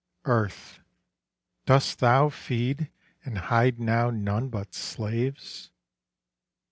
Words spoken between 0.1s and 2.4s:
Earth, dost thou